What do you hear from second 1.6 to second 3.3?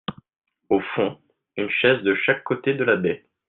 chaise de chaque côté de la baie.